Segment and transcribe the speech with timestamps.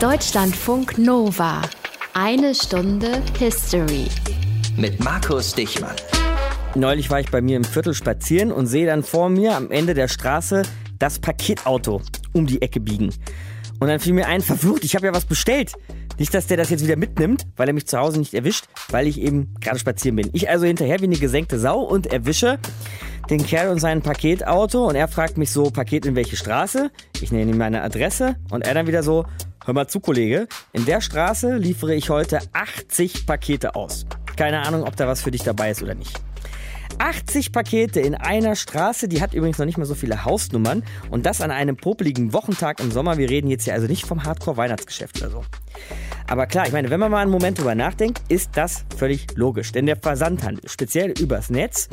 [0.00, 1.60] Deutschlandfunk Nova.
[2.14, 4.06] Eine Stunde History.
[4.76, 5.96] Mit Markus Dichmann.
[6.76, 9.94] Neulich war ich bei mir im Viertel spazieren und sehe dann vor mir am Ende
[9.94, 10.62] der Straße
[11.00, 12.00] das Paketauto
[12.32, 13.12] um die Ecke biegen.
[13.80, 15.72] Und dann fiel mir ein, verflucht, ich habe ja was bestellt.
[16.16, 19.08] Nicht, dass der das jetzt wieder mitnimmt, weil er mich zu Hause nicht erwischt, weil
[19.08, 20.30] ich eben gerade spazieren bin.
[20.32, 22.60] Ich also hinterher wie eine gesenkte Sau und erwische
[23.30, 26.90] den Kerl und sein Paketauto und er fragt mich so, Paket in welche Straße?
[27.20, 29.26] Ich nenne ihm meine Adresse und er dann wieder so,
[29.68, 34.06] hör mal zu, Kollege, in der Straße liefere ich heute 80 Pakete aus.
[34.34, 36.18] Keine Ahnung, ob da was für dich dabei ist oder nicht.
[36.98, 41.26] 80 Pakete in einer Straße, die hat übrigens noch nicht mal so viele Hausnummern und
[41.26, 43.18] das an einem popeligen Wochentag im Sommer.
[43.18, 45.44] Wir reden jetzt hier also nicht vom Hardcore-Weihnachtsgeschäft oder so.
[46.26, 49.72] Aber klar, ich meine, wenn man mal einen Moment drüber nachdenkt, ist das völlig logisch.
[49.72, 51.90] Denn der Versandhandel, speziell übers Netz,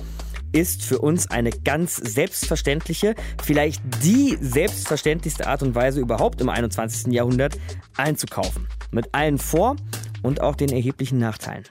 [0.56, 3.14] ist für uns eine ganz selbstverständliche,
[3.44, 7.12] vielleicht die selbstverständlichste Art und Weise überhaupt im 21.
[7.12, 7.60] Jahrhundert
[7.98, 8.68] einzukaufen.
[8.90, 9.76] Mit allen Vor-
[10.24, 11.66] und auch den erheblichen Nachteilen.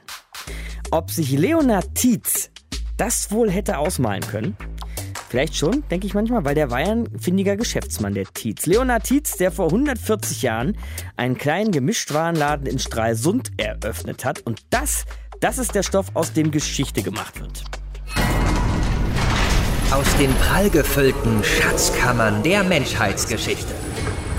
[0.91, 2.51] Ob sich Leonard Tietz
[2.99, 4.57] das wohl hätte ausmalen können?
[5.31, 8.67] Vielleicht schon, denke ich manchmal, weil der war ja ein findiger Geschäftsmann, der Tietz.
[8.67, 10.77] Leonard Tietz, der vor 140 Jahren
[11.17, 14.43] einen kleinen Gemischtwarenladen in Stralsund eröffnet hat.
[14.43, 15.07] Und das,
[15.41, 17.65] das ist der Stoff, aus dem Geschichte gemacht wird.
[19.95, 23.73] Aus den prallgefüllten Schatzkammern der Menschheitsgeschichte.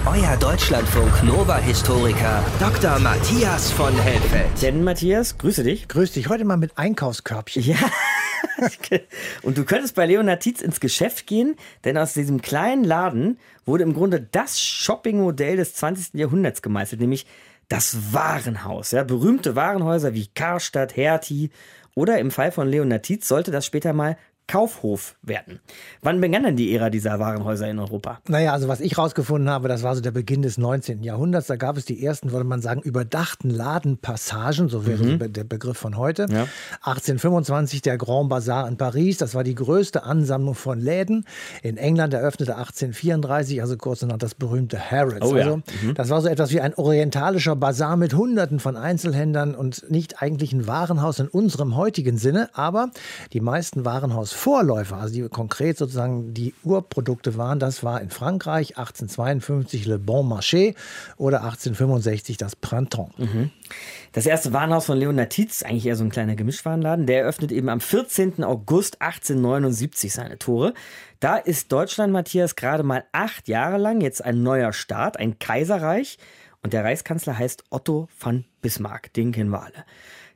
[0.06, 3.00] Euer Deutschlandfunk Nova-Historiker Dr.
[3.00, 4.50] Matthias von Helfeld.
[4.62, 5.88] Denn Matthias, grüße dich.
[5.88, 7.64] Grüß dich, heute mal mit Einkaufskörbchen.
[7.64, 7.78] Ja.
[9.44, 13.86] Und du könntest bei Leonard Tietz ins Geschäft gehen, denn aus diesem kleinen Laden wurde
[13.86, 16.16] im Grunde das Shoppingmodell des 20.
[16.16, 17.26] Jahrhunderts gemeißelt, nämlich
[17.70, 18.92] das Warenhaus.
[18.92, 21.50] Ja, berühmte Warenhäuser wie Karstadt, Hertie
[21.96, 24.18] oder im Fall von Leonard Tietz sollte das später mal
[24.48, 25.60] Kaufhof werden.
[26.02, 28.20] Wann begann denn die Ära dieser Warenhäuser in Europa?
[28.28, 31.02] Naja, also was ich rausgefunden habe, das war so der Beginn des 19.
[31.02, 31.48] Jahrhunderts.
[31.48, 35.34] Da gab es die ersten, würde man sagen, überdachten Ladenpassagen, so wäre mhm.
[35.34, 36.28] der Begriff von heute.
[36.30, 36.48] Ja.
[36.82, 41.26] 1825 der Grand Bazar in Paris, das war die größte Ansammlung von Läden.
[41.64, 45.22] In England eröffnete 1834, also kurz danach das berühmte Harrods.
[45.22, 45.56] Oh, also, ja.
[45.56, 45.96] mhm.
[45.96, 50.54] Das war so etwas wie ein orientalischer Bazar mit Hunderten von Einzelhändlern und nicht eigentlich
[50.54, 52.92] ein Warenhaus in unserem heutigen Sinne, aber
[53.34, 58.78] die meisten Warenhaus Vorläufer, also die konkret sozusagen die Urprodukte waren, das war in Frankreich
[58.78, 60.76] 1852 Le Bon Marché
[61.18, 63.18] oder 1865 das Printemps.
[63.18, 63.52] Mhm.
[64.12, 67.70] Das erste Warenhaus von Leonard Tietz, eigentlich eher so ein kleiner Gemischwarenladen, der eröffnet eben
[67.70, 68.44] am 14.
[68.44, 70.74] August 1879 seine Tore.
[71.20, 76.18] Da ist Deutschland, Matthias, gerade mal acht Jahre lang jetzt ein neuer Staat, ein Kaiserreich.
[76.62, 79.86] Und der Reichskanzler heißt Otto von Bismarck, den kennen wir alle.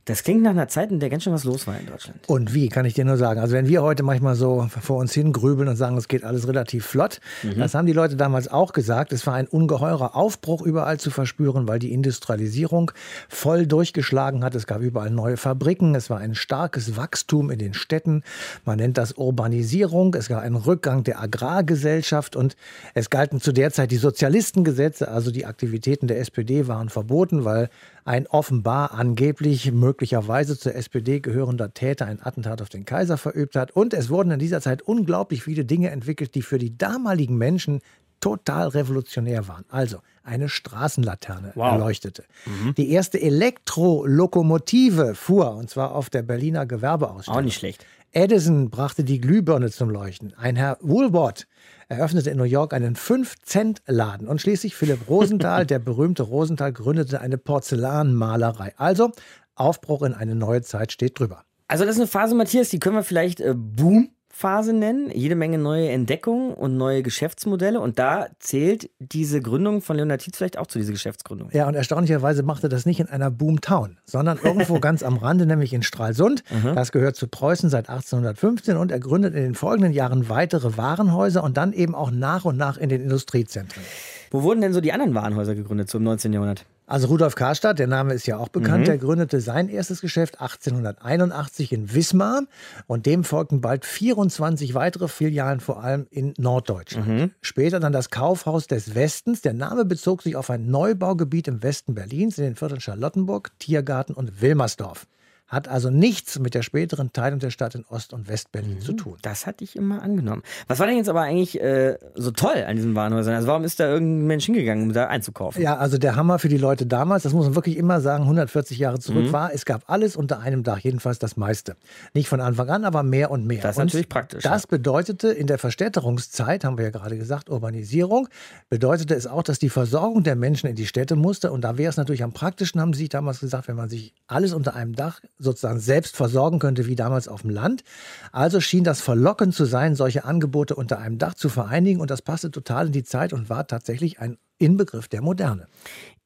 [0.10, 2.28] Das klingt nach einer Zeit, in der ganz schön was los war in Deutschland.
[2.28, 3.40] Und wie, kann ich dir nur sagen.
[3.40, 6.84] Also wenn wir heute manchmal so vor uns hingrübeln und sagen, es geht alles relativ
[6.84, 7.60] flott, mhm.
[7.60, 9.14] das haben die Leute damals auch gesagt.
[9.14, 12.92] Es war ein ungeheurer Aufbruch überall zu verspüren, weil die Industrialisierung
[13.28, 14.56] voll durchgeschlagen hat.
[14.56, 15.94] Es gab überall neue Fabriken.
[15.94, 18.24] Es war ein starkes Wachstum in den Städten.
[18.66, 20.16] Man nennt das Urbanisierung.
[20.16, 22.56] Es gab einen Rückgang der Agrargesellschaft und
[22.96, 25.08] es galten zu der Zeit die Sozialistengesetze.
[25.08, 27.70] Also die Aktivitäten der SPD waren verboten, weil
[28.10, 33.70] ein offenbar angeblich möglicherweise zur SPD gehörender Täter ein Attentat auf den Kaiser verübt hat.
[33.70, 37.82] Und es wurden in dieser Zeit unglaublich viele Dinge entwickelt, die für die damaligen Menschen
[38.20, 39.64] total revolutionär waren.
[39.70, 41.74] Also eine Straßenlaterne wow.
[41.74, 42.24] erleuchtete.
[42.48, 42.74] Mhm.
[42.74, 47.40] Die erste Elektrolokomotive fuhr, und zwar auf der Berliner Gewerbeausstellung.
[47.40, 47.86] Auch nicht schlecht.
[48.12, 50.34] Edison brachte die Glühbirne zum Leuchten.
[50.36, 51.46] Ein Herr Woolworth
[51.90, 54.28] eröffnete in New York einen 5-Cent-Laden.
[54.28, 58.74] Und schließlich Philipp Rosenthal, der berühmte Rosenthal, gründete eine Porzellanmalerei.
[58.78, 59.12] Also
[59.56, 61.44] Aufbruch in eine neue Zeit steht drüber.
[61.68, 65.12] Also das ist eine Phase, Matthias, die können wir vielleicht äh, Boom Phase nennen.
[65.14, 67.82] Jede Menge neue Entdeckungen und neue Geschäftsmodelle.
[67.82, 71.50] Und da zählt diese Gründung von Leonard Tietz vielleicht auch zu dieser Geschäftsgründung.
[71.52, 75.74] Ja, und erstaunlicherweise machte das nicht in einer Boomtown, sondern irgendwo ganz am Rande, nämlich
[75.74, 76.46] in Stralsund.
[76.52, 76.74] Mhm.
[76.74, 81.44] Das gehört zu Preußen seit 1815 und er gründet in den folgenden Jahren weitere Warenhäuser
[81.44, 83.84] und dann eben auch nach und nach in den Industriezentren.
[84.32, 86.32] Wo wurden denn so die anderen Warenhäuser gegründet, so im 19.
[86.32, 86.66] Jahrhundert?
[86.90, 88.86] Also Rudolf Karstadt, der Name ist ja auch bekannt, mhm.
[88.86, 92.42] der gründete sein erstes Geschäft 1881 in Wismar
[92.88, 97.08] und dem folgten bald 24 weitere Filialen, vor allem in Norddeutschland.
[97.08, 97.32] Mhm.
[97.42, 99.42] Später dann das Kaufhaus des Westens.
[99.42, 104.16] Der Name bezog sich auf ein Neubaugebiet im Westen Berlins in den Vierteln Charlottenburg, Tiergarten
[104.16, 105.06] und Wilmersdorf.
[105.50, 108.82] Hat also nichts mit der späteren Teilung der Stadt in Ost- und Westberlin Mhm.
[108.82, 109.18] zu tun.
[109.22, 110.44] Das hatte ich immer angenommen.
[110.68, 113.36] Was war denn jetzt aber eigentlich äh, so toll an diesen Warenhäusern?
[113.36, 115.62] Also warum ist da irgendein Mensch hingegangen, um da einzukaufen?
[115.62, 118.78] Ja, also der Hammer für die Leute damals, das muss man wirklich immer sagen, 140
[118.78, 119.32] Jahre zurück Mhm.
[119.34, 121.76] war, es gab alles unter einem Dach, jedenfalls das meiste.
[122.14, 123.62] Nicht von Anfang an, aber mehr und mehr.
[123.62, 124.68] Das ist und natürlich praktisch, Das ja.
[124.70, 128.28] bedeutete in der Verstädterungszeit, haben wir ja gerade gesagt, Urbanisierung,
[128.70, 131.52] bedeutete es auch, dass die Versorgung der Menschen in die Städte musste.
[131.52, 134.14] Und da wäre es natürlich am praktischen, haben sie sich damals gesagt, wenn man sich
[134.28, 137.84] alles unter einem Dach sozusagen selbst versorgen könnte, wie damals auf dem Land.
[138.32, 142.02] Also schien das verlockend zu sein, solche Angebote unter einem Dach zu vereinigen.
[142.02, 145.68] Und das passte total in die Zeit und war tatsächlich ein Inbegriff der Moderne.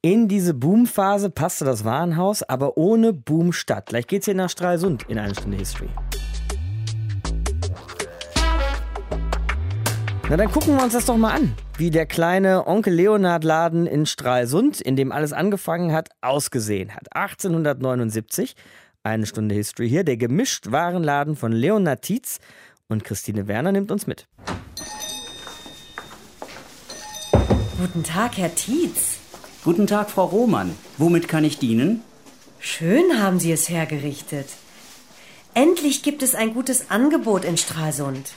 [0.02, 3.86] In diese Boomphase passte das Warenhaus, aber ohne Boomstadt.
[3.86, 5.88] Gleich geht's hier nach Stralsund in eine Stunde History.
[10.28, 13.86] Na, dann gucken wir uns das doch mal an, wie der kleine Onkel Leonhard Laden
[13.86, 17.14] in Stralsund, in dem alles angefangen hat, ausgesehen hat.
[17.14, 18.56] 1879,
[19.04, 22.38] eine Stunde History hier, der gemischt Warenladen von Leonhard Tietz
[22.88, 24.26] und Christine Werner nimmt uns mit.
[27.78, 29.18] Guten Tag, Herr Tietz.
[29.62, 30.74] Guten Tag, Frau Roman.
[30.96, 32.02] Womit kann ich dienen?
[32.58, 34.48] Schön haben Sie es hergerichtet.
[35.52, 38.32] Endlich gibt es ein gutes Angebot in Stralsund.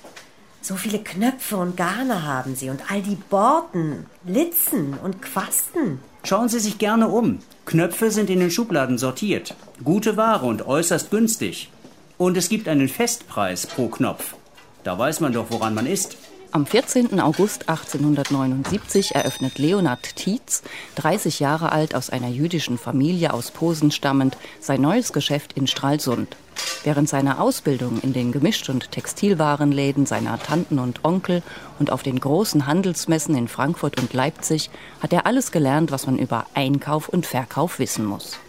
[0.62, 6.00] So viele Knöpfe und Garne haben Sie und all die Borten, Litzen und Quasten.
[6.24, 7.40] Schauen Sie sich gerne um.
[7.66, 9.56] Knöpfe sind in den Schubladen sortiert.
[9.84, 11.70] Gute Ware und äußerst günstig.
[12.18, 14.36] Und es gibt einen Festpreis pro Knopf.
[14.84, 16.18] Da weiß man doch, woran man ist.
[16.52, 17.20] Am 14.
[17.20, 20.64] August 1879 eröffnet Leonhard Tietz,
[20.96, 26.36] 30 Jahre alt, aus einer jüdischen Familie aus Posen stammend, sein neues Geschäft in Stralsund.
[26.84, 31.44] Während seiner Ausbildung in den Gemischt- und Textilwarenläden seiner Tanten und Onkel
[31.80, 34.70] und auf den großen Handelsmessen in Frankfurt und Leipzig
[35.02, 38.40] hat er alles gelernt, was man über Einkauf und Verkauf wissen muss.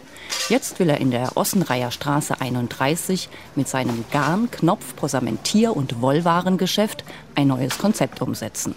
[0.47, 7.03] Jetzt will er in der Ossenreiher Straße 31 mit seinem Garn-, Knopf-, Posamentier- und Wollwarengeschäft
[7.35, 8.75] ein neues Konzept umsetzen.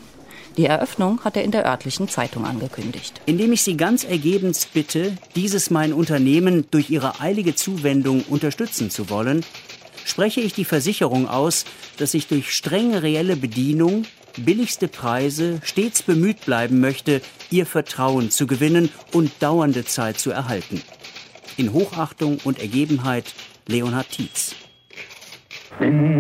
[0.58, 3.22] Die Eröffnung hat er in der örtlichen Zeitung angekündigt.
[3.25, 9.08] Indem ich Sie ganz ergebenst bitte, dieses mein Unternehmen durch Ihre eilige Zuwendung unterstützen zu
[9.08, 9.44] wollen,
[10.04, 11.64] spreche ich die Versicherung aus,
[11.96, 14.04] dass ich durch strenge reelle Bedienung,
[14.37, 20.82] billigste Preise stets bemüht bleiben möchte, Ihr Vertrauen zu gewinnen und dauernde Zeit zu erhalten.
[21.56, 23.32] In Hochachtung und Ergebenheit
[23.66, 24.55] Leonhard Tietz.
[25.81, 26.12] Dem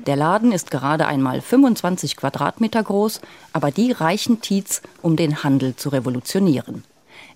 [0.06, 3.21] Der Laden ist gerade einmal 25 Quadratmeter groß,
[3.54, 6.83] aber die reichen Tietz, um den Handel zu revolutionieren.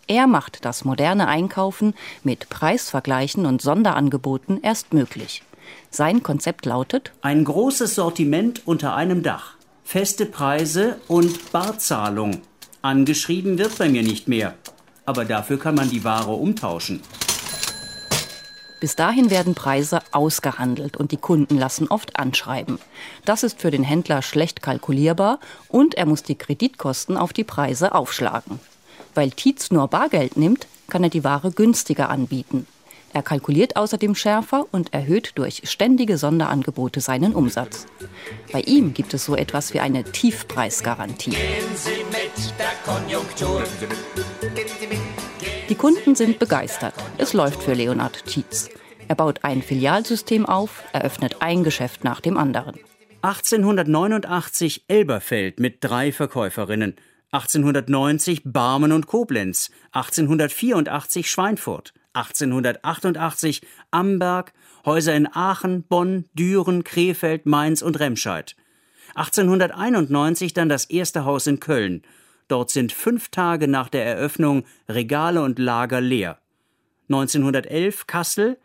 [0.07, 5.41] Er macht das moderne Einkaufen mit Preisvergleichen und Sonderangeboten erst möglich.
[5.89, 9.56] Sein Konzept lautet Ein großes Sortiment unter einem Dach.
[9.83, 12.42] Feste Preise und Barzahlung.
[12.81, 14.54] Angeschrieben wird bei mir nicht mehr.
[15.06, 17.01] Aber dafür kann man die Ware umtauschen.
[18.80, 22.80] Bis dahin werden Preise ausgehandelt und die Kunden lassen oft anschreiben.
[23.25, 27.94] Das ist für den Händler schlecht kalkulierbar und er muss die Kreditkosten auf die Preise
[27.94, 28.60] aufschlagen.
[29.13, 32.66] Weil Tietz nur Bargeld nimmt, kann er die Ware günstiger anbieten.
[33.13, 37.86] Er kalkuliert außerdem schärfer und erhöht durch ständige Sonderangebote seinen Umsatz.
[38.54, 41.36] Bei ihm gibt es so etwas wie eine Tiefpreisgarantie.
[45.68, 46.94] Die Kunden sind begeistert.
[47.18, 48.69] Es läuft für Leonhard Tietz.
[49.10, 52.80] Er baut ein Filialsystem auf, eröffnet ein Geschäft nach dem anderen.
[53.24, 56.96] 1889 Elberfeld mit drei Verkäuferinnen.
[57.31, 59.69] 1890 Barmen und Koblenz.
[59.92, 61.94] 1884 Schweinfurt.
[62.13, 63.62] 1888
[63.92, 64.54] Amberg,
[64.86, 68.56] Häuser in Aachen, Bonn, Düren, Krefeld, Mainz und Remscheid.
[69.16, 72.02] 1891 dann das erste Haus in Köln.
[72.47, 76.40] Dort sind fünf Tage nach der Eröffnung Regale und Lager leer.
[77.09, 78.57] 1911 Kassel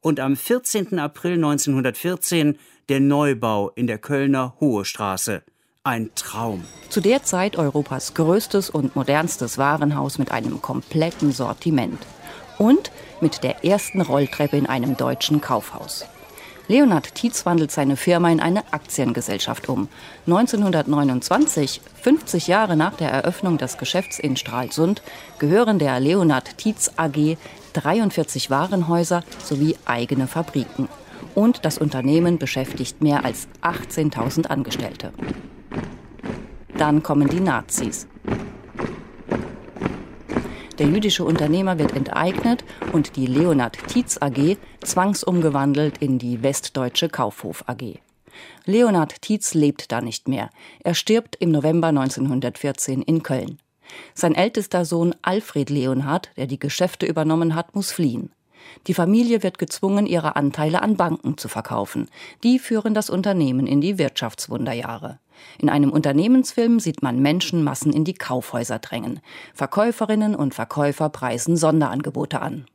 [0.00, 0.98] und am 14.
[0.98, 5.42] April 1914 der Neubau in der Kölner Hohe Straße.
[5.82, 6.64] Ein Traum.
[6.88, 11.98] Zu der Zeit Europas größtes und modernstes Warenhaus mit einem kompletten Sortiment.
[12.58, 12.90] Und
[13.20, 16.06] mit der ersten Rolltreppe in einem deutschen Kaufhaus.
[16.66, 19.88] Leonhard Tietz wandelt seine Firma in eine Aktiengesellschaft um.
[20.26, 25.02] 1929, 50 Jahre nach der Eröffnung des Geschäfts in Stralsund,
[25.38, 27.36] gehören der Leonhard Tietz AG
[27.74, 30.88] 43 Warenhäuser sowie eigene Fabriken.
[31.34, 35.12] Und das Unternehmen beschäftigt mehr als 18.000 Angestellte.
[36.78, 38.06] Dann kommen die Nazis.
[40.78, 47.62] Der jüdische Unternehmer wird enteignet und die Leonhard Tietz AG zwangsumgewandelt in die Westdeutsche Kaufhof
[47.68, 48.00] AG.
[48.64, 50.50] Leonhard Tietz lebt da nicht mehr.
[50.82, 53.58] Er stirbt im November 1914 in Köln.
[54.14, 58.32] Sein ältester Sohn Alfred Leonhard, der die Geschäfte übernommen hat, muss fliehen.
[58.86, 62.08] Die Familie wird gezwungen, ihre Anteile an Banken zu verkaufen.
[62.42, 65.18] Die führen das Unternehmen in die Wirtschaftswunderjahre.
[65.58, 69.20] In einem Unternehmensfilm sieht man Menschenmassen in die Kaufhäuser drängen.
[69.54, 72.66] Verkäuferinnen und Verkäufer preisen Sonderangebote an.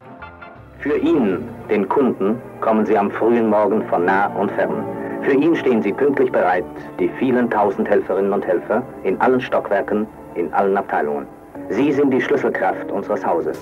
[0.79, 4.83] Für ihn, den Kunden, kommen sie am frühen Morgen von nah und fern.
[5.23, 6.63] Für ihn stehen sie pünktlich bereit,
[6.99, 11.27] die vielen tausend Helferinnen und Helfer in allen Stockwerken, in allen Abteilungen.
[11.69, 13.59] Sie sind die Schlüsselkraft unseres Hauses.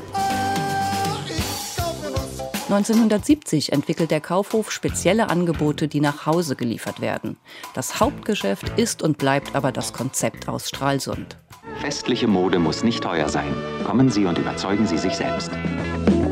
[2.70, 7.38] 1970 entwickelt der Kaufhof spezielle Angebote, die nach Hause geliefert werden.
[7.74, 11.38] Das Hauptgeschäft ist und bleibt aber das Konzept aus Stralsund.
[11.80, 13.56] Festliche Mode muss nicht teuer sein.
[13.86, 15.50] Kommen Sie und überzeugen Sie sich selbst.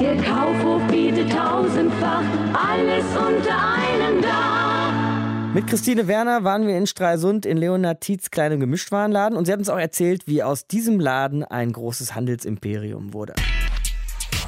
[0.02, 2.24] Der Kaufhof bietet tausendfach
[2.54, 5.54] alles unter einem Dach.
[5.54, 9.60] Mit Christine Werner waren wir in Stralsund in Leonard Tietz kleinem Gemischtwarenladen und sie hat
[9.60, 13.36] uns auch erzählt, wie aus diesem Laden ein großes Handelsimperium wurde.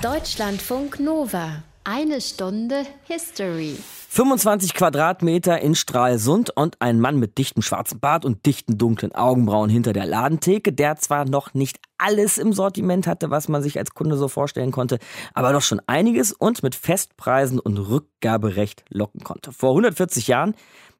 [0.02, 1.64] Deutschlandfunk Nova.
[1.90, 3.78] Eine Stunde History.
[4.10, 9.70] 25 Quadratmeter in Stralsund und ein Mann mit dichtem schwarzen Bart und dichten dunklen Augenbrauen
[9.70, 13.94] hinter der Ladentheke, der zwar noch nicht alles im Sortiment hatte, was man sich als
[13.94, 15.00] Kunde so vorstellen konnte,
[15.34, 19.54] aber doch schon einiges und mit Festpreisen und Rückgaberecht locken konnte.
[19.54, 20.56] Vor 140 Jahren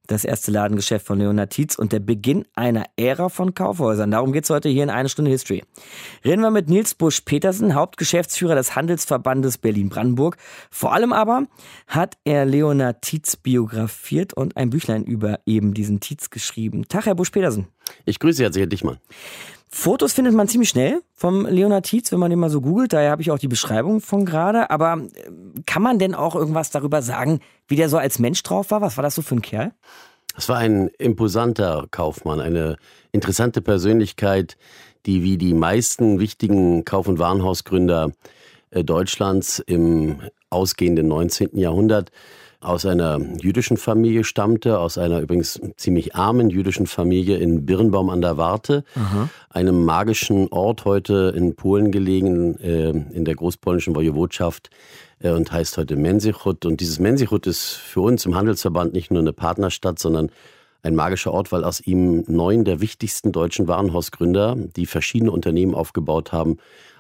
[0.08, 4.12] das erste Ladengeschäft von Leonard Tietz und der Beginn einer Ära von Kaufhäusern.
[4.12, 5.64] Darum geht es heute hier in eine Stunde History.
[6.26, 10.38] Reden wir mit Nils Busch-Petersen, Hauptgeschäftsführer des Handelsverbandes Berlin-Brandenburg.
[10.72, 11.44] Vor allem aber
[11.88, 16.88] hat er Leonard Tietz biografiert und ein Büchlein über eben diesen Tietz geschrieben.
[16.88, 17.68] Tag, Herr Busch-Petersen.
[18.06, 18.98] Ich grüße Sie Herr Dichmann.
[19.70, 22.94] Fotos findet man ziemlich schnell vom Leonard Tietz, wenn man den mal so googelt.
[22.94, 24.70] Daher habe ich auch die Beschreibung von gerade.
[24.70, 25.30] Aber äh,
[25.66, 28.82] kann man denn auch irgendwas darüber sagen, wie der so als Mensch drauf war?
[28.82, 29.74] Was war das so für ein Kerl?
[30.38, 32.78] Es war ein imposanter Kaufmann, eine
[33.12, 34.56] interessante Persönlichkeit,
[35.06, 38.12] die wie die meisten wichtigen Kauf- und Warenhausgründer
[38.70, 41.58] äh, Deutschlands im ausgehenden 19.
[41.58, 42.12] Jahrhundert
[42.60, 48.22] aus einer jüdischen Familie stammte, aus einer übrigens ziemlich armen jüdischen Familie in Birnbaum an
[48.22, 49.30] der Warte, Aha.
[49.50, 54.72] einem magischen Ort heute in Polen gelegen, äh, in der großpolnischen Wojewodschaft
[55.20, 56.66] äh, und heißt heute Mensichut.
[56.66, 60.32] Und dieses Mensichut ist für uns im Handelsverband nicht nur eine Partnerstadt, sondern
[60.84, 66.32] ein magischer Ort, weil aus ihm neun der wichtigsten deutschen Warenhausgründer, die verschiedene Unternehmen aufgebaut
[66.32, 66.58] haben,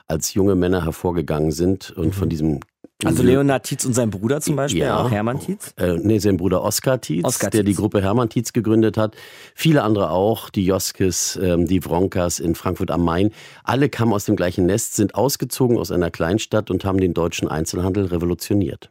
[0.08, 2.12] als junge Männer hervorgegangen sind und mhm.
[2.14, 2.60] von diesem
[3.06, 4.98] also Leonard Tietz und sein Bruder zum Beispiel, ja.
[4.98, 5.74] auch Hermann Tietz?
[5.77, 7.75] Äh, nee, sein Bruder Oskar Tietz, Oskar der Tietz.
[7.75, 9.16] die Gruppe Hermann Tietz gegründet hat.
[9.54, 13.32] Viele andere auch, die Joskes, ähm, die Wronkas in Frankfurt am Main.
[13.63, 17.48] Alle kamen aus dem gleichen Nest, sind ausgezogen aus einer Kleinstadt und haben den deutschen
[17.48, 18.89] Einzelhandel revolutioniert.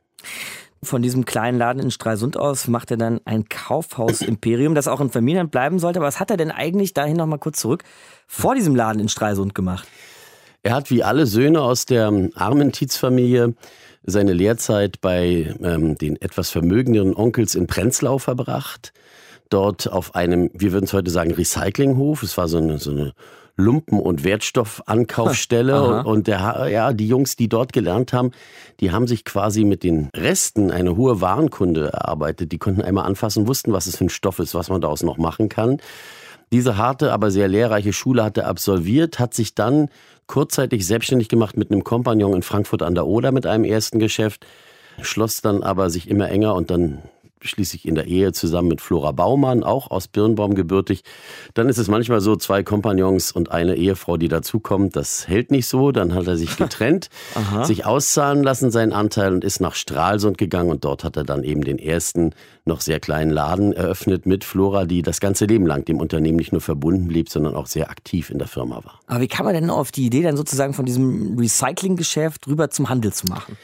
[0.85, 5.11] Von diesem kleinen Laden in Stralsund aus macht er dann ein Kaufhaus-Imperium, das auch in
[5.11, 5.99] Familien bleiben sollte.
[5.99, 7.83] Aber was hat er denn eigentlich, dahin nochmal kurz zurück,
[8.29, 9.89] vor diesem Laden in Stralsund gemacht?
[10.63, 13.55] Er hat wie alle Söhne aus der armen Tietz-Familie
[14.07, 18.93] seine Lehrzeit bei ähm, den etwas vermögenderen Onkels in Prenzlau verbracht.
[19.49, 22.23] Dort auf einem, wir würden es heute sagen, Recyclinghof.
[22.23, 23.13] Es war so eine, so eine
[23.57, 25.83] Lumpen- und Wertstoffankaufsstelle.
[25.83, 28.33] und, und der, ja, die Jungs, die dort gelernt haben,
[28.81, 32.53] die haben sich quasi mit den Resten eine hohe Warenkunde erarbeitet.
[32.53, 35.17] Die konnten einmal anfassen, wussten, was es für ein Stoff ist, was man daraus noch
[35.17, 35.79] machen kann.
[36.53, 39.89] Diese harte, aber sehr lehrreiche Schule hat er absolviert, hat sich dann
[40.27, 44.47] kurzzeitig selbstständig gemacht mit einem Kompagnon in Frankfurt an der Oder mit einem ersten Geschäft,
[45.03, 47.03] schloss dann aber sich immer enger und dann
[47.43, 51.03] schließlich in der Ehe zusammen mit Flora Baumann, auch aus Birnbaum gebürtig.
[51.55, 54.97] Dann ist es manchmal so, zwei Kompagnons und eine Ehefrau, die dazukommt.
[54.97, 55.93] Das hält nicht so.
[55.93, 57.09] Dann hat er sich getrennt,
[57.63, 60.71] sich auszahlen lassen, seinen Anteil, und ist nach Stralsund gegangen.
[60.71, 64.87] Und dort hat er dann eben den ersten, noch sehr kleinen Laden eröffnet mit Flora,
[64.87, 68.31] die das ganze Leben lang dem Unternehmen nicht nur verbunden blieb, sondern auch sehr aktiv
[68.31, 69.01] in der Firma war.
[69.07, 72.89] Aber wie kann man denn auf die Idee dann sozusagen von diesem Recyclinggeschäft rüber zum
[72.89, 73.57] Handel zu machen?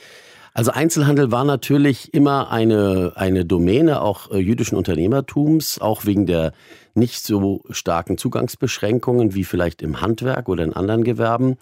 [0.55, 6.53] Also Einzelhandel war natürlich immer eine, eine Domäne auch äh, jüdischen Unternehmertums, auch wegen der
[6.95, 11.57] nicht so starken Zugangsbeschränkungen wie vielleicht im Handwerk oder in anderen Gewerben.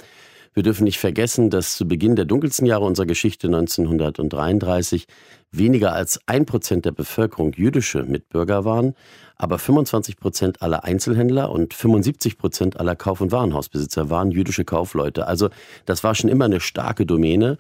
[0.53, 5.07] Wir dürfen nicht vergessen, dass zu Beginn der dunkelsten Jahre unserer Geschichte 1933
[5.53, 8.95] weniger als ein Prozent der Bevölkerung jüdische Mitbürger waren,
[9.37, 15.29] aber 25 Prozent aller Einzelhändler und 75 Prozent aller Kauf- und Warenhausbesitzer waren jüdische Kaufleute.
[15.29, 15.51] Also
[15.87, 17.57] das war schon immer eine starke Domäne.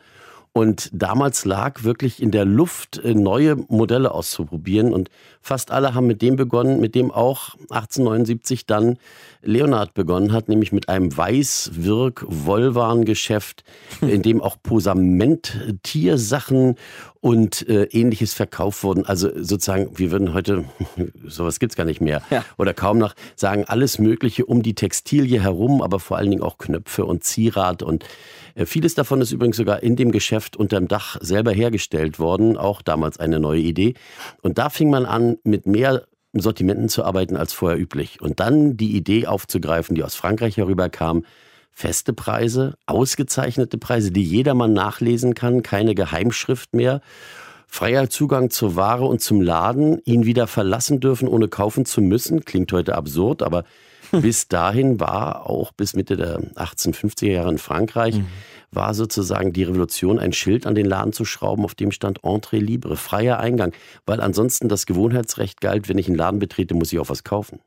[0.52, 4.92] Und damals lag wirklich in der Luft, äh, neue Modelle auszuprobieren.
[4.92, 5.08] Und
[5.40, 8.98] fast alle haben mit dem begonnen, mit dem auch 1879 dann
[9.42, 13.62] Leonard begonnen hat, nämlich mit einem Weißwirk-Wollwarengeschäft,
[14.00, 16.74] in dem auch Posament, Tiersachen
[17.20, 19.06] und äh, ähnliches verkauft wurden.
[19.06, 20.64] Also sozusagen, wir würden heute,
[21.26, 22.44] sowas gibt's gar nicht mehr, ja.
[22.58, 26.58] oder kaum noch, sagen, alles Mögliche um die Textilie herum, aber vor allen Dingen auch
[26.58, 28.04] Knöpfe und Zierat und
[28.56, 33.18] Vieles davon ist übrigens sogar in dem Geschäft unterm Dach selber hergestellt worden, auch damals
[33.18, 33.94] eine neue Idee.
[34.42, 38.20] Und da fing man an, mit mehr Sortimenten zu arbeiten als vorher üblich.
[38.20, 41.24] Und dann die Idee aufzugreifen, die aus Frankreich herüberkam,
[41.72, 47.00] feste Preise, ausgezeichnete Preise, die jedermann nachlesen kann, keine Geheimschrift mehr,
[47.66, 52.44] freier Zugang zur Ware und zum Laden, ihn wieder verlassen dürfen, ohne kaufen zu müssen,
[52.44, 53.64] klingt heute absurd, aber
[54.12, 58.26] bis dahin war auch bis Mitte der 1850er Jahre in Frankreich, mhm.
[58.70, 62.60] war sozusagen die Revolution ein Schild an den Laden zu schrauben, auf dem stand Entrée
[62.60, 63.72] libre, freier Eingang,
[64.06, 67.60] weil ansonsten das Gewohnheitsrecht galt, wenn ich einen Laden betrete, muss ich auch was kaufen.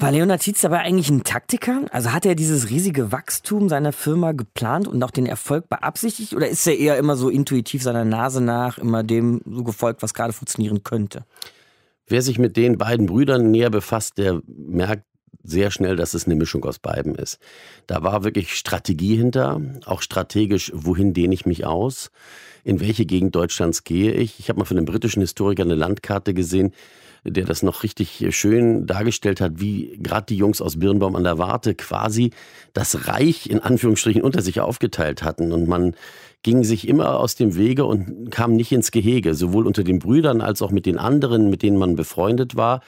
[0.00, 1.84] War Leonard Tietz aber eigentlich ein Taktiker?
[1.90, 6.32] Also hat er dieses riesige Wachstum seiner Firma geplant und auch den Erfolg beabsichtigt?
[6.32, 10.14] Oder ist er eher immer so intuitiv seiner Nase nach, immer dem so gefolgt, was
[10.14, 11.26] gerade funktionieren könnte?
[12.06, 15.04] Wer sich mit den beiden Brüdern näher befasst, der merkt
[15.42, 17.38] sehr schnell, dass es eine Mischung aus beiden ist.
[17.86, 22.10] Da war wirklich Strategie hinter, auch strategisch, wohin dehne ich mich aus,
[22.64, 24.38] in welche Gegend Deutschlands gehe ich.
[24.38, 26.72] Ich habe mal von einem britischen Historiker eine Landkarte gesehen,
[27.24, 31.38] der das noch richtig schön dargestellt hat, wie gerade die Jungs aus Birnbaum an der
[31.38, 32.30] Warte quasi
[32.72, 35.94] das Reich in Anführungsstrichen unter sich aufgeteilt hatten und man
[36.42, 40.40] ging sich immer aus dem Wege und kam nicht ins Gehege, sowohl unter den Brüdern
[40.40, 42.80] als auch mit den anderen, mit denen man befreundet war.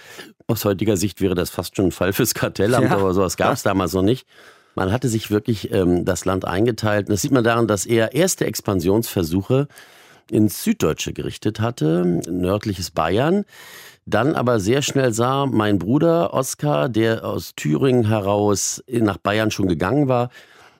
[0.46, 2.96] Aus heutiger Sicht wäre das fast schon ein Fall fürs Kartellamt, ja.
[2.96, 4.26] aber sowas gab es damals noch nicht.
[4.74, 7.10] Man hatte sich wirklich ähm, das Land eingeteilt.
[7.10, 9.68] Das sieht man daran, dass er erste Expansionsversuche
[10.30, 13.44] ins Süddeutsche gerichtet hatte, nördliches Bayern.
[14.06, 19.68] Dann aber sehr schnell sah, mein Bruder Oskar, der aus Thüringen heraus nach Bayern schon
[19.68, 20.30] gegangen war,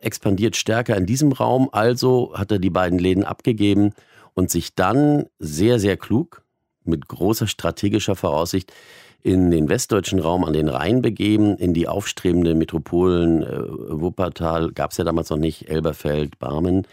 [0.03, 1.69] expandiert stärker in diesem Raum.
[1.73, 3.93] Also hat er die beiden Läden abgegeben
[4.35, 6.43] und sich dann sehr, sehr klug,
[6.85, 8.73] mit großer strategischer Voraussicht,
[9.23, 14.91] in den westdeutschen Raum an den Rhein begeben, in die aufstrebende Metropolen äh, Wuppertal, gab
[14.91, 16.89] es ja damals noch nicht, Elberfeld, Barmen,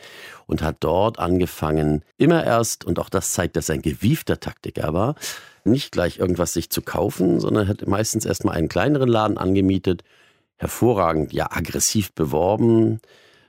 [0.45, 4.93] und hat dort angefangen, immer erst, und auch das zeigt, dass er ein gewiefter Taktiker
[4.93, 5.15] war,
[5.63, 10.03] nicht gleich irgendwas sich zu kaufen, sondern hat meistens erstmal einen kleineren Laden angemietet
[10.59, 12.99] hervorragend, ja, aggressiv beworben.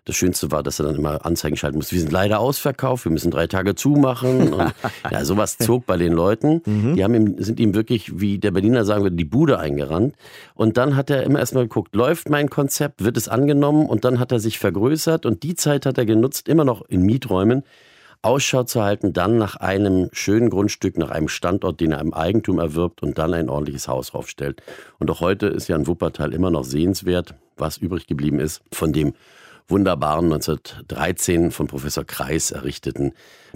[0.07, 1.95] Das Schönste war, dass er dann immer Anzeigen schalten musste.
[1.95, 4.55] Wir sind leider ausverkauft, wir müssen drei Tage zumachen.
[4.55, 4.73] Und
[5.11, 6.63] ja, sowas zog bei den Leuten.
[6.65, 6.97] Mhm.
[6.97, 10.15] Die haben ihm, sind ihm wirklich, wie der Berliner sagen würde, die Bude eingerannt.
[10.55, 13.87] Und dann hat er immer erstmal geguckt, läuft mein Konzept, wird es angenommen?
[13.87, 17.03] Und dann hat er sich vergrößert und die Zeit hat er genutzt, immer noch in
[17.03, 17.63] Mieträumen,
[18.23, 22.59] Ausschau zu halten, dann nach einem schönen Grundstück, nach einem Standort, den er im Eigentum
[22.59, 24.63] erwirbt und dann ein ordentliches Haus raufstellt.
[24.99, 28.93] Und auch heute ist ja ein Wuppertal immer noch sehenswert, was übrig geblieben ist von
[28.93, 29.15] dem
[29.69, 33.13] wunderbaren 1913 von Professor Kreis errichteten,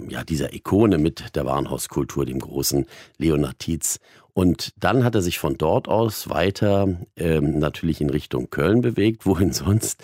[0.07, 2.85] ja, dieser Ikone mit der Warenhauskultur, dem großen
[3.17, 3.99] Leonard Tietz.
[4.33, 9.25] Und dann hat er sich von dort aus weiter ähm, natürlich in Richtung Köln bewegt,
[9.25, 10.03] wohin sonst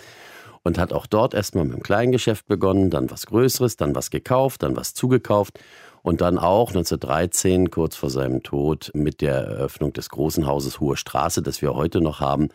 [0.64, 4.62] und hat auch dort erstmal mit dem Kleingeschäft begonnen, dann was Größeres, dann was gekauft,
[4.62, 5.58] dann was zugekauft
[6.02, 10.96] und dann auch 1913, kurz vor seinem Tod, mit der Eröffnung des großen Hauses Hohe
[10.96, 12.48] Straße, das wir heute noch haben,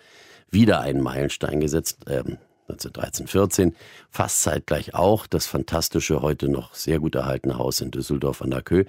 [0.49, 2.05] wieder einen Meilenstein gesetzt.
[2.09, 2.37] Ähm,
[2.69, 3.75] 1913, 14,
[4.09, 8.61] fast zeitgleich auch das fantastische, heute noch sehr gut erhaltene Haus in Düsseldorf an der
[8.61, 8.83] Kö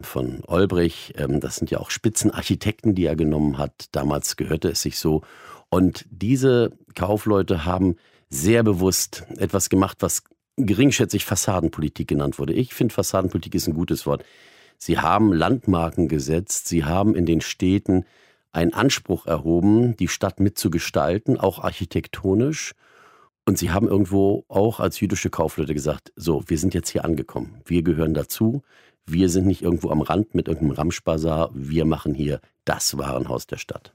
[0.00, 1.14] von Olbrich.
[1.16, 3.86] Ähm, das sind ja auch Spitzenarchitekten, die er genommen hat.
[3.92, 5.22] Damals gehörte es sich so.
[5.68, 7.96] Und diese Kaufleute haben
[8.30, 10.22] sehr bewusst etwas gemacht, was
[10.56, 12.52] geringschätzig Fassadenpolitik genannt wurde.
[12.52, 14.24] Ich finde, Fassadenpolitik ist ein gutes Wort.
[14.78, 18.04] Sie haben Landmarken gesetzt, sie haben in den Städten
[18.52, 22.72] einen Anspruch erhoben, die Stadt mitzugestalten, auch architektonisch.
[23.46, 27.60] Und sie haben irgendwo auch als jüdische Kaufleute gesagt, so, wir sind jetzt hier angekommen,
[27.64, 28.62] wir gehören dazu,
[29.06, 33.56] wir sind nicht irgendwo am Rand mit irgendeinem Ramschbazar, wir machen hier das Warenhaus der
[33.56, 33.92] Stadt.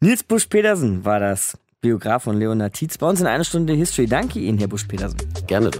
[0.00, 1.58] Nils Busch-Petersen war das.
[1.80, 2.98] Biograf von Leonard Tietz.
[2.98, 4.06] Bei uns in einer Stunde History.
[4.06, 5.16] Danke Ihnen, Herr Busch-Petersen.
[5.46, 5.70] Gerne.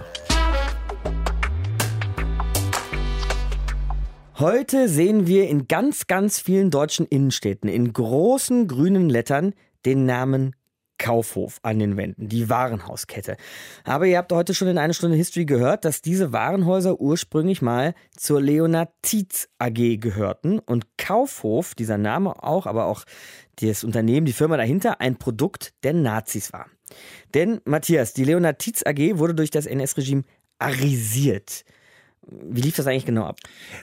[4.37, 9.53] Heute sehen wir in ganz, ganz vielen deutschen Innenstädten in großen grünen Lettern
[9.85, 10.55] den Namen
[10.99, 13.37] Kaufhof an den Wänden, die Warenhauskette.
[13.83, 17.95] Aber ihr habt heute schon in einer Stunde History gehört, dass diese Warenhäuser ursprünglich mal
[18.15, 23.05] zur Leonard Tietz AG gehörten und Kaufhof, dieser Name auch, aber auch
[23.67, 26.67] das Unternehmen, die Firma dahinter, ein Produkt der Nazis war.
[27.33, 30.23] Denn, Matthias, die Leonard Tietz AG wurde durch das NS-Regime
[30.57, 31.63] arisiert.
[32.27, 33.37] Wie lief das eigentlich genau ab?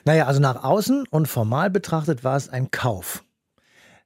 [0.05, 3.23] Naja, also nach außen und formal betrachtet war es ein Kauf.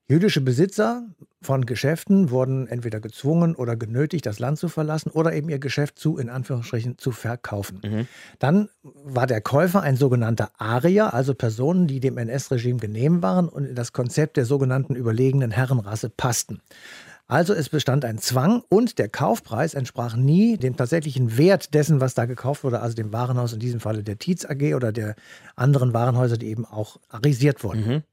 [0.07, 1.05] Jüdische Besitzer
[1.41, 5.97] von Geschäften wurden entweder gezwungen oder genötigt, das Land zu verlassen oder eben ihr Geschäft
[5.97, 7.79] zu, in Anführungsstrichen, zu verkaufen.
[7.83, 8.07] Mhm.
[8.37, 13.65] Dann war der Käufer ein sogenannter Arier, also Personen, die dem NS-Regime genehm waren und
[13.65, 16.61] in das Konzept der sogenannten überlegenen Herrenrasse passten.
[17.31, 22.13] Also es bestand ein Zwang und der Kaufpreis entsprach nie dem tatsächlichen Wert dessen, was
[22.13, 25.15] da gekauft wurde, also dem Warenhaus, in diesem Falle der Tietz AG oder der
[25.55, 27.87] anderen Warenhäuser, die eben auch arisiert wurden.
[27.87, 28.03] Mhm.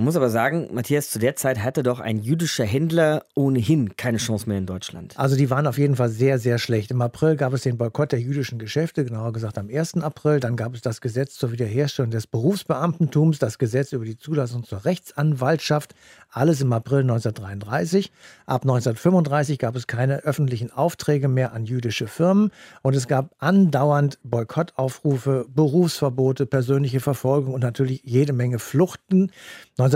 [0.00, 4.16] Man muss aber sagen, Matthias, zu der Zeit hatte doch ein jüdischer Händler ohnehin keine
[4.16, 5.12] Chance mehr in Deutschland.
[5.18, 6.90] Also die waren auf jeden Fall sehr, sehr schlecht.
[6.90, 9.98] Im April gab es den Boykott der jüdischen Geschäfte, genauer gesagt am 1.
[9.98, 10.40] April.
[10.40, 14.86] Dann gab es das Gesetz zur Wiederherstellung des Berufsbeamtentums, das Gesetz über die Zulassung zur
[14.86, 15.94] Rechtsanwaltschaft.
[16.32, 18.10] Alles im April 1933.
[18.46, 24.18] Ab 1935 gab es keine öffentlichen Aufträge mehr an jüdische Firmen und es gab andauernd
[24.22, 29.30] Boykottaufrufe, Berufsverbote, persönliche Verfolgung und natürlich jede Menge Fluchten.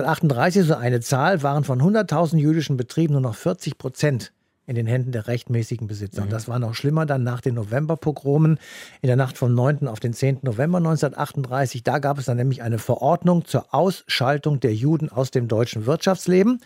[0.03, 4.33] 1938, so eine Zahl, waren von 100.000 jüdischen Betrieben nur noch 40 Prozent
[4.67, 6.23] in den Händen der rechtmäßigen Besitzer.
[6.23, 6.33] Und mhm.
[6.33, 8.59] das war noch schlimmer dann nach den Novemberpogromen
[9.03, 9.89] in der Nacht vom 9.
[9.89, 10.39] auf den 10.
[10.43, 11.83] November 1938.
[11.83, 16.61] Da gab es dann nämlich eine Verordnung zur Ausschaltung der Juden aus dem deutschen Wirtschaftsleben.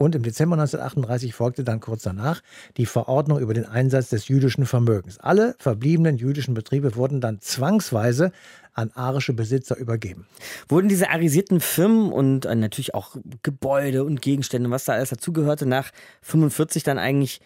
[0.00, 2.40] Und im Dezember 1938 folgte dann kurz danach
[2.76, 5.18] die Verordnung über den Einsatz des jüdischen Vermögens.
[5.18, 8.30] Alle verbliebenen jüdischen Betriebe wurden dann zwangsweise
[8.74, 10.28] an arische Besitzer übergeben.
[10.68, 15.66] Wurden diese arisierten Firmen und äh, natürlich auch Gebäude und Gegenstände, was da alles dazugehörte,
[15.66, 15.90] nach
[16.22, 17.40] 45 dann eigentlich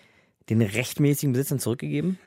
[0.50, 2.18] den rechtmäßigen Besitzern zurückgegeben?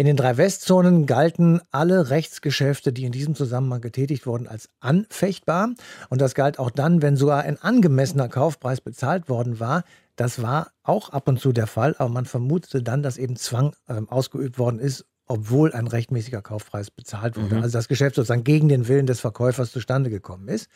[0.00, 5.74] In den drei Westzonen galten alle Rechtsgeschäfte, die in diesem Zusammenhang getätigt wurden, als anfechtbar.
[6.08, 9.84] Und das galt auch dann, wenn sogar ein angemessener Kaufpreis bezahlt worden war.
[10.16, 13.74] Das war auch ab und zu der Fall, aber man vermutete dann, dass eben Zwang
[13.88, 17.56] äh, ausgeübt worden ist, obwohl ein rechtmäßiger Kaufpreis bezahlt wurde.
[17.56, 17.62] Mhm.
[17.62, 20.70] Also das Geschäft sozusagen gegen den Willen des Verkäufers zustande gekommen ist.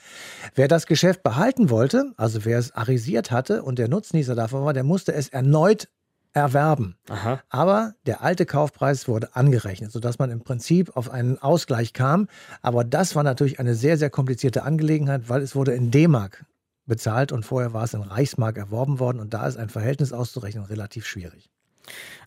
[0.55, 4.75] Wer das Geschäft behalten wollte, also wer es arisiert hatte und der Nutznießer davon war,
[4.75, 5.89] der musste es erneut
[6.35, 6.97] erwerben.
[7.09, 7.40] Aha.
[7.49, 12.29] Aber der alte Kaufpreis wurde angerechnet, sodass man im Prinzip auf einen Ausgleich kam.
[12.61, 16.44] Aber das war natürlich eine sehr, sehr komplizierte Angelegenheit, weil es wurde in D-Mark
[16.87, 20.64] bezahlt und vorher war es in Reichsmark erworben worden und da ist ein Verhältnis auszurechnen
[20.64, 21.49] relativ schwierig.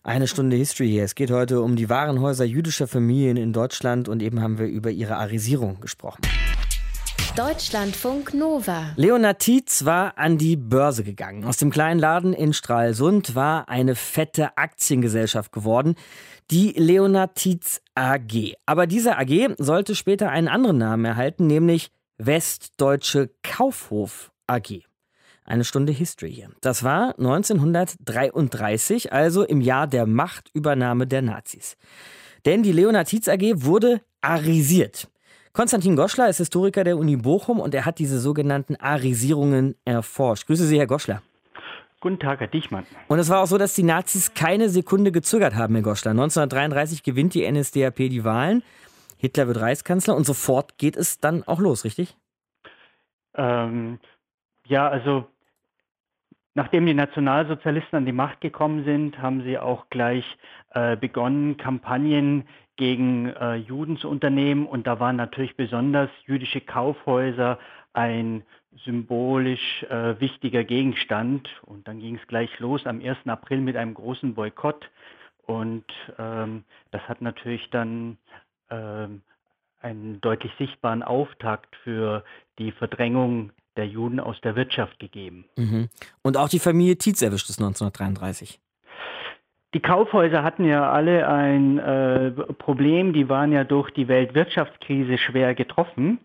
[0.02, 1.04] Eine Stunde History hier.
[1.04, 4.90] Es geht heute um die Warenhäuser jüdischer Familien in Deutschland und eben haben wir über
[4.90, 6.22] ihre Arisierung gesprochen.
[7.38, 8.94] Deutschlandfunk Nova.
[8.96, 11.44] Leonard Tietz war an die Börse gegangen.
[11.44, 15.94] Aus dem kleinen Laden in Stralsund war eine fette Aktiengesellschaft geworden,
[16.50, 18.54] die Leonard Tietz AG.
[18.66, 24.82] Aber diese AG sollte später einen anderen Namen erhalten, nämlich Westdeutsche Kaufhof AG.
[25.44, 26.50] Eine Stunde History hier.
[26.60, 31.76] Das war 1933, also im Jahr der Machtübernahme der Nazis.
[32.46, 35.08] Denn die Leonard Tietz AG wurde arisiert.
[35.52, 40.46] Konstantin Goschler ist Historiker der Uni Bochum und er hat diese sogenannten Arisierungen erforscht.
[40.46, 41.22] Grüße Sie, Herr Goschler.
[42.00, 42.86] Guten Tag, Herr Dichmann.
[43.08, 46.12] Und es war auch so, dass die Nazis keine Sekunde gezögert haben, Herr Goschler.
[46.12, 48.62] 1933 gewinnt die NSDAP die Wahlen,
[49.16, 52.16] Hitler wird Reichskanzler und sofort geht es dann auch los, richtig?
[53.34, 53.98] Ähm,
[54.66, 55.26] ja, also
[56.58, 60.24] nachdem die Nationalsozialisten an die Macht gekommen sind, haben sie auch gleich
[60.70, 64.66] äh, begonnen, Kampagnen gegen äh, Juden zu unternehmen.
[64.66, 67.60] Und da waren natürlich besonders jüdische Kaufhäuser
[67.92, 68.42] ein
[68.84, 71.48] symbolisch äh, wichtiger Gegenstand.
[71.64, 73.18] Und dann ging es gleich los am 1.
[73.26, 74.90] April mit einem großen Boykott.
[75.46, 75.84] Und
[76.18, 78.18] ähm, das hat natürlich dann
[78.68, 79.22] ähm,
[79.80, 82.24] einen deutlich sichtbaren Auftakt für
[82.58, 85.46] die Verdrängung der Juden aus der Wirtschaft gegeben.
[85.56, 85.88] Mhm.
[86.22, 88.60] Und auch die Familie Tietz erwischt es 1933.
[89.74, 95.54] Die Kaufhäuser hatten ja alle ein äh, Problem, die waren ja durch die Weltwirtschaftskrise schwer
[95.54, 96.18] getroffen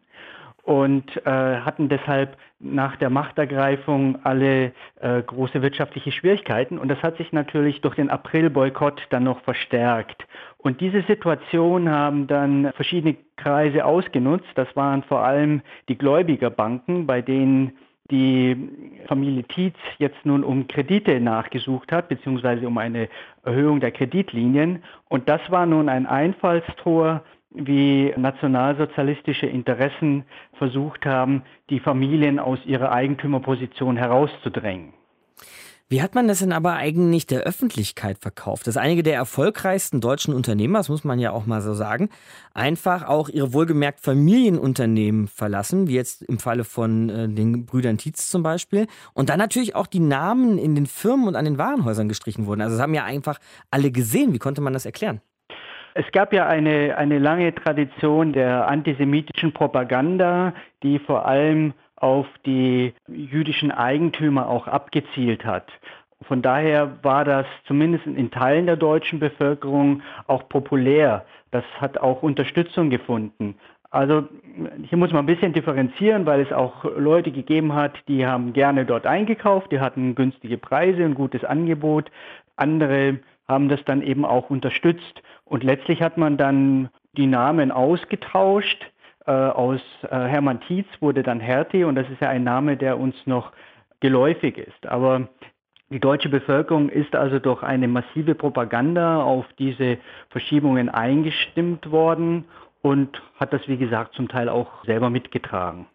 [0.63, 4.71] und äh, hatten deshalb nach der Machtergreifung alle
[5.01, 6.77] äh, große wirtschaftliche Schwierigkeiten.
[6.77, 10.25] Und das hat sich natürlich durch den April-Boykott dann noch verstärkt.
[10.57, 14.47] Und diese Situation haben dann verschiedene Kreise ausgenutzt.
[14.55, 17.73] Das waren vor allem die Gläubigerbanken, bei denen
[18.09, 18.69] die
[19.07, 23.09] Familie Tietz jetzt nun um Kredite nachgesucht hat, beziehungsweise um eine
[23.43, 24.83] Erhöhung der Kreditlinien.
[25.09, 27.23] Und das war nun ein Einfallstor,
[27.53, 30.25] wie nationalsozialistische Interessen
[30.57, 34.93] versucht haben, die Familien aus ihrer Eigentümerposition herauszudrängen.
[35.89, 38.65] Wie hat man das denn aber eigentlich der Öffentlichkeit verkauft?
[38.65, 42.09] Dass einige der erfolgreichsten deutschen Unternehmer, das muss man ja auch mal so sagen,
[42.55, 48.29] einfach auch ihre wohlgemerkt Familienunternehmen verlassen, wie jetzt im Falle von äh, den Brüdern Tietz
[48.29, 48.87] zum Beispiel.
[49.13, 52.61] Und dann natürlich auch die Namen in den Firmen und an den Warenhäusern gestrichen wurden.
[52.61, 53.37] Also das haben ja einfach
[53.69, 54.33] alle gesehen.
[54.33, 55.21] Wie konnte man das erklären?
[55.95, 62.93] Es gab ja eine, eine lange Tradition der antisemitischen Propaganda, die vor allem auf die
[63.07, 65.71] jüdischen Eigentümer auch abgezielt hat.
[66.23, 71.25] Von daher war das zumindest in Teilen der deutschen Bevölkerung auch populär.
[71.51, 73.55] Das hat auch Unterstützung gefunden.
[73.91, 74.27] Also
[74.89, 78.85] hier muss man ein bisschen differenzieren, weil es auch Leute gegeben hat, die haben gerne
[78.85, 82.09] dort eingekauft, die hatten günstige Preise und gutes Angebot.
[82.55, 85.21] Andere haben das dann eben auch unterstützt.
[85.45, 88.83] Und letztlich hat man dann die Namen ausgetauscht.
[89.25, 92.99] Äh, aus äh, Hermann Tietz wurde dann Hertie und das ist ja ein Name, der
[92.99, 93.51] uns noch
[93.99, 94.85] geläufig ist.
[94.87, 95.29] Aber
[95.89, 99.97] die deutsche Bevölkerung ist also durch eine massive Propaganda auf diese
[100.29, 102.45] Verschiebungen eingestimmt worden
[102.81, 105.85] und hat das, wie gesagt, zum Teil auch selber mitgetragen.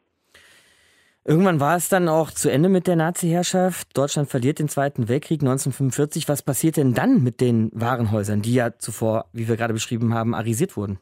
[1.28, 3.94] Irgendwann war es dann auch zu Ende mit der Nazi-Herrschaft.
[3.94, 6.26] Deutschland verliert den Zweiten Weltkrieg 1945.
[6.26, 10.34] Was passiert denn dann mit den Warenhäusern, die ja zuvor, wie wir gerade beschrieben haben,
[10.34, 10.98] arisiert wurden?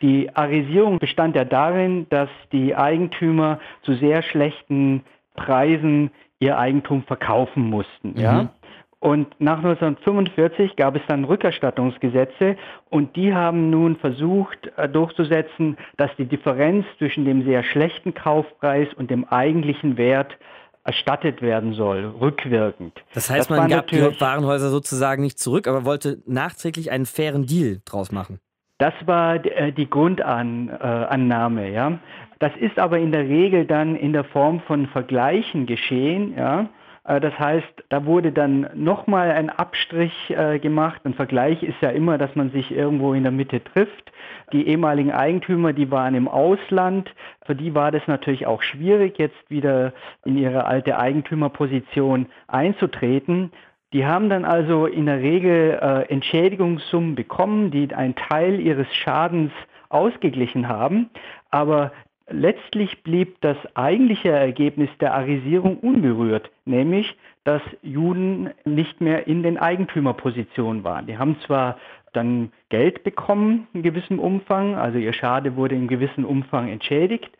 [0.00, 5.04] Die Arisierung bestand ja darin, dass die Eigentümer zu sehr schlechten
[5.36, 8.14] Preisen ihr Eigentum verkaufen mussten.
[8.14, 8.20] Mhm.
[8.20, 8.52] Ja?
[9.02, 12.54] Und nach 1945 gab es dann Rückerstattungsgesetze
[12.88, 18.86] und die haben nun versucht äh, durchzusetzen, dass die Differenz zwischen dem sehr schlechten Kaufpreis
[18.94, 20.38] und dem eigentlichen Wert
[20.84, 22.92] erstattet werden soll, rückwirkend.
[23.12, 27.44] Das heißt, das man gab die Warenhäuser sozusagen nicht zurück, aber wollte nachträglich einen fairen
[27.44, 28.38] Deal draus machen.
[28.78, 31.98] Das war äh, die Grundannahme, ja.
[32.38, 36.68] Das ist aber in der Regel dann in der Form von Vergleichen geschehen, ja.
[37.04, 41.02] Äh, das heißt, da wurde dann nochmal ein Abstrich äh, gemacht.
[41.04, 44.12] Ein Vergleich ist ja immer, dass man sich irgendwo in der Mitte trifft.
[44.52, 47.12] Die ehemaligen Eigentümer, die waren im Ausland.
[47.46, 49.92] Für die war das natürlich auch schwierig, jetzt wieder
[50.24, 53.52] in ihre alte Eigentümerposition einzutreten.
[53.92, 59.52] Die haben dann also in der Regel äh, Entschädigungssummen bekommen, die einen Teil ihres Schadens
[59.90, 61.10] ausgeglichen haben.
[61.50, 61.92] Aber
[62.28, 69.58] letztlich blieb das eigentliche Ergebnis der Arisierung unberührt, nämlich dass Juden nicht mehr in den
[69.58, 71.06] Eigentümerpositionen waren.
[71.06, 71.76] Die haben zwar
[72.12, 77.30] dann Geld bekommen in gewissem Umfang, also ihr Schade wurde in gewissem Umfang entschädigt,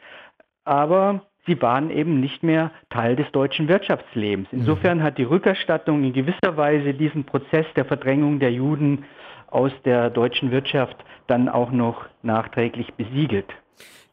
[0.65, 4.51] aber sie waren eben nicht mehr Teil des deutschen Wirtschaftslebens.
[4.51, 4.61] Mhm.
[4.61, 9.05] Insofern hat die Rückerstattung in gewisser Weise diesen Prozess der Verdrängung der Juden
[9.49, 13.53] aus der deutschen Wirtschaft dann auch noch nachträglich besiegelt.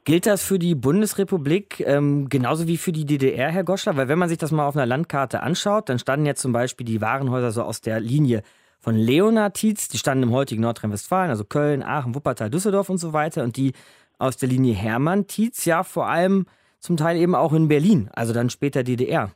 [0.10, 3.96] Gilt das für die Bundesrepublik ähm, genauso wie für die DDR, Herr Goschler?
[3.96, 6.84] Weil wenn man sich das mal auf einer Landkarte anschaut, dann standen jetzt zum Beispiel
[6.84, 8.42] die Warenhäuser so aus der Linie
[8.80, 13.14] von Leonard Tietz, die standen im heutigen Nordrhein-Westfalen, also Köln, Aachen, Wuppertal, Düsseldorf und so
[13.14, 13.44] weiter.
[13.44, 13.74] Und die
[14.18, 16.48] aus der Linie Hermann Tietz ja vor allem
[16.80, 19.30] zum Teil eben auch in Berlin, also dann später DDR.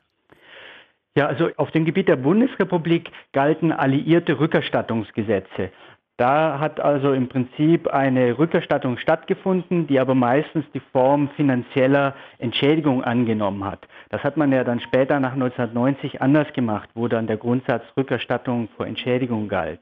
[1.16, 5.70] Ja, also auf dem Gebiet der Bundesrepublik galten alliierte Rückerstattungsgesetze.
[6.18, 13.04] Da hat also im Prinzip eine Rückerstattung stattgefunden, die aber meistens die Form finanzieller Entschädigung
[13.04, 13.88] angenommen hat.
[14.10, 18.70] Das hat man ja dann später nach 1990 anders gemacht, wo dann der Grundsatz Rückerstattung
[18.78, 19.82] vor Entschädigung galt.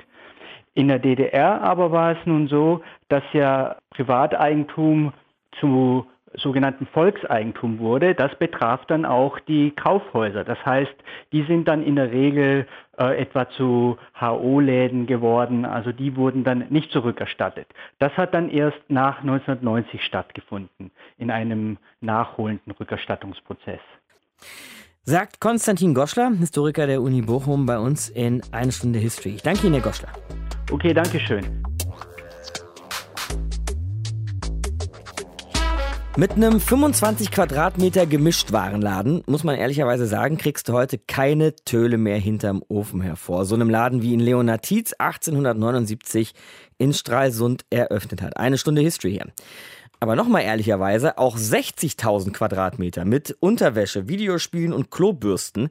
[0.74, 5.12] In der DDR aber war es nun so, dass ja Privateigentum
[5.60, 10.44] zu sogenannten Volkseigentum wurde, das betraf dann auch die Kaufhäuser.
[10.44, 10.94] Das heißt,
[11.32, 12.68] die sind dann in der Regel
[12.98, 17.68] äh, etwa zu HO-Läden geworden, also die wurden dann nicht zurückerstattet.
[18.00, 23.82] Das hat dann erst nach 1990 stattgefunden, in einem nachholenden Rückerstattungsprozess.
[25.04, 29.36] Sagt Konstantin Goschler, Historiker der Uni Bochum, bei uns in Eine Stunde History.
[29.36, 30.10] Ich danke Ihnen, Herr Goschler.
[30.72, 31.64] Okay, danke schön.
[36.22, 42.20] Mit einem 25 Quadratmeter Gemischtwarenladen, muss man ehrlicherweise sagen, kriegst du heute keine Töle mehr
[42.20, 43.46] hinterm Ofen hervor.
[43.46, 46.36] So einem Laden wie ihn Leonard Tietz 1879
[46.78, 48.38] in Stralsund eröffnet hat.
[48.38, 49.34] Eine Stunde History hier.
[50.00, 55.70] Aber nochmal ehrlicherweise, auch 60.000 Quadratmeter mit Unterwäsche, Videospielen und Klobürsten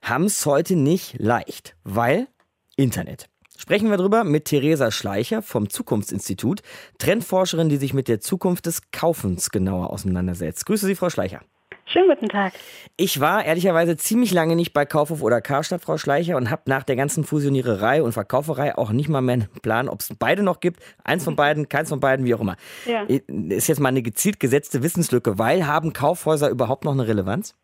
[0.00, 2.28] haben es heute nicht leicht, weil
[2.76, 3.28] Internet.
[3.62, 6.62] Sprechen wir drüber mit Theresa Schleicher vom Zukunftsinstitut,
[6.98, 10.66] Trendforscherin, die sich mit der Zukunft des Kaufens genauer auseinandersetzt.
[10.66, 11.42] Grüße Sie, Frau Schleicher.
[11.84, 12.54] Schönen guten Tag.
[12.96, 16.82] Ich war ehrlicherweise ziemlich lange nicht bei Kaufhof oder Karstadt, Frau Schleicher, und habe nach
[16.82, 20.58] der ganzen Fusioniererei und Verkauferei auch nicht mal mehr einen Plan, ob es beide noch
[20.58, 20.82] gibt.
[21.04, 22.56] Eins von beiden, keins von beiden, wie auch immer.
[22.84, 23.04] Ja.
[23.04, 27.54] Ist jetzt mal eine gezielt gesetzte Wissenslücke, weil haben Kaufhäuser überhaupt noch eine Relevanz?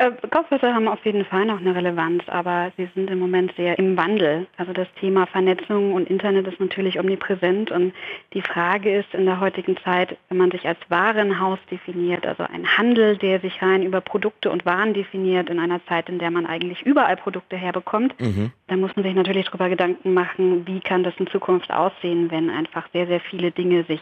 [0.00, 3.80] Äh, Kaufhäuser haben auf jeden Fall noch eine Relevanz, aber sie sind im Moment sehr
[3.80, 4.46] im Wandel.
[4.56, 7.92] Also das Thema Vernetzung und Internet ist natürlich omnipräsent und
[8.32, 12.78] die Frage ist in der heutigen Zeit, wenn man sich als Warenhaus definiert, also ein
[12.78, 16.46] Handel, der sich rein über Produkte und Waren definiert, in einer Zeit, in der man
[16.46, 18.52] eigentlich überall Produkte herbekommt, mhm.
[18.68, 22.50] dann muss man sich natürlich darüber Gedanken machen, wie kann das in Zukunft aussehen, wenn
[22.50, 24.00] einfach sehr, sehr viele Dinge sich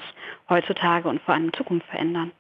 [0.51, 2.33] heutzutage und vor allem in Zukunft verändern.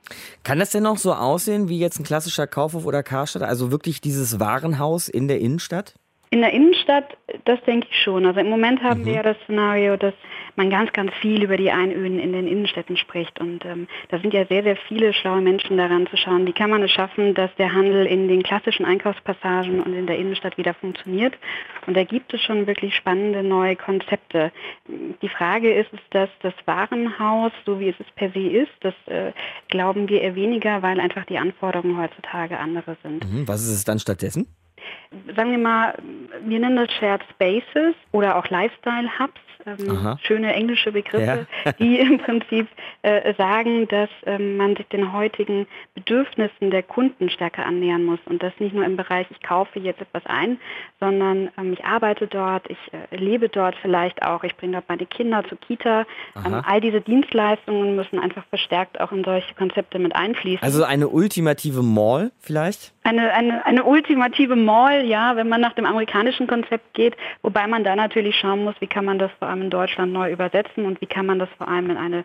[0.44, 3.45] Kann das denn noch so aussehen wie jetzt ein klassischer Kaufhof oder Karstadt?
[3.46, 5.94] Also wirklich dieses Warenhaus in der Innenstadt?
[6.30, 8.26] In der Innenstadt, das denke ich schon.
[8.26, 9.06] Also im Moment haben mhm.
[9.06, 10.14] wir ja das Szenario, dass
[10.56, 13.40] man ganz, ganz viel über die Einöden in den Innenstädten spricht.
[13.40, 16.70] Und ähm, da sind ja sehr, sehr viele schlaue Menschen daran zu schauen, wie kann
[16.70, 20.74] man es schaffen, dass der Handel in den klassischen Einkaufspassagen und in der Innenstadt wieder
[20.74, 21.34] funktioniert.
[21.86, 24.52] Und da gibt es schon wirklich spannende neue Konzepte.
[24.86, 29.32] Die Frage ist, ist das das Warenhaus, so wie es per se ist, das äh,
[29.68, 33.30] glauben wir eher weniger, weil einfach die Anforderungen heutzutage andere sind.
[33.30, 33.48] Mhm.
[33.48, 34.46] Was ist es dann stattdessen?
[35.34, 35.94] Sagen wir mal,
[36.44, 41.72] wir nennen das Shared Spaces oder auch Lifestyle Hubs ähm, schöne englische Begriffe, ja.
[41.78, 42.68] die im Prinzip
[43.02, 48.42] äh, sagen, dass ähm, man sich den heutigen Bedürfnissen der Kunden stärker annähern muss und
[48.42, 50.58] das nicht nur im Bereich, ich kaufe jetzt etwas ein,
[51.00, 55.06] sondern ähm, ich arbeite dort, ich äh, lebe dort vielleicht auch, ich bringe dort meine
[55.06, 56.06] Kinder zur Kita.
[56.44, 60.62] Ähm, all diese Dienstleistungen müssen einfach verstärkt auch in solche Konzepte mit einfließen.
[60.62, 62.92] Also eine ultimative Mall vielleicht?
[63.06, 67.84] Eine, eine, eine ultimative Mall, ja, wenn man nach dem amerikanischen Konzept geht, wobei man
[67.84, 71.00] da natürlich schauen muss, wie kann man das vor allem in Deutschland neu übersetzen und
[71.00, 72.24] wie kann man das vor allem in eine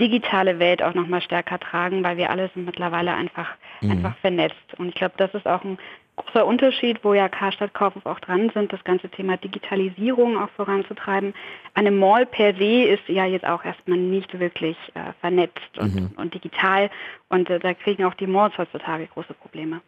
[0.00, 3.92] digitale Welt auch nochmal stärker tragen, weil wir alle sind mittlerweile einfach, mhm.
[3.92, 4.74] einfach vernetzt.
[4.78, 5.78] Und ich glaube, das ist auch ein
[6.16, 11.34] großer Unterschied, wo ja Karstadt Kaufhof auch dran sind, das ganze Thema Digitalisierung auch voranzutreiben.
[11.74, 16.10] Eine Mall per se ist ja jetzt auch erstmal nicht wirklich äh, vernetzt und, mhm.
[16.16, 16.90] und, digital
[17.28, 19.80] und äh, da kriegen auch die Malls heutzutage große Probleme.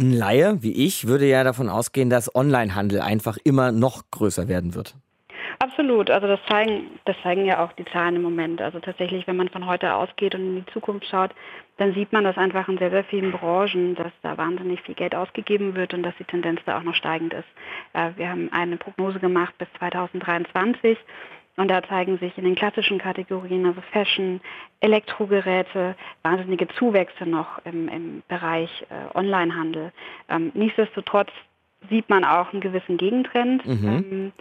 [0.00, 4.74] Ein Laie wie ich würde ja davon ausgehen, dass Onlinehandel einfach immer noch größer werden
[4.74, 4.96] wird.
[5.58, 8.60] Absolut, also das zeigen, das zeigen ja auch die Zahlen im Moment.
[8.60, 11.30] Also tatsächlich, wenn man von heute ausgeht und in die Zukunft schaut,
[11.78, 15.14] dann sieht man das einfach in sehr, sehr vielen Branchen, dass da wahnsinnig viel Geld
[15.14, 17.48] ausgegeben wird und dass die Tendenz da auch noch steigend ist.
[17.92, 20.98] Äh, wir haben eine Prognose gemacht bis 2023
[21.56, 24.40] und da zeigen sich in den klassischen Kategorien, also Fashion,
[24.80, 29.92] Elektrogeräte, wahnsinnige Zuwächse noch im, im Bereich äh, Onlinehandel.
[30.28, 31.30] Ähm, nichtsdestotrotz
[31.88, 33.66] sieht man auch einen gewissen Gegentrend.
[33.66, 33.88] Mhm.
[33.88, 34.32] Ähm,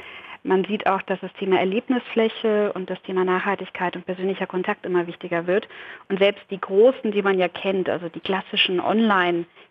[0.46, 5.08] man sieht auch, dass das Thema Erlebnisfläche und das Thema Nachhaltigkeit und persönlicher Kontakt immer
[5.08, 5.68] wichtiger wird.
[6.08, 8.80] Und selbst die großen, die man ja kennt, also die klassischen